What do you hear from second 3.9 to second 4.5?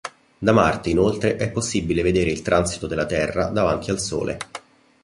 al Sole.